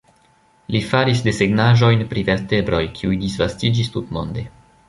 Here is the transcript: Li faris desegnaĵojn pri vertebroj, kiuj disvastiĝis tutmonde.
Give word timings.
Li 0.75 0.79
faris 0.93 1.21
desegnaĵojn 1.27 2.03
pri 2.13 2.25
vertebroj, 2.31 2.83
kiuj 3.01 3.23
disvastiĝis 3.27 3.97
tutmonde. 3.99 4.49